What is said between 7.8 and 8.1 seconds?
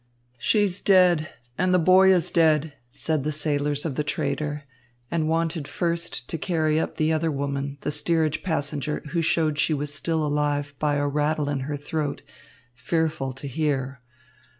the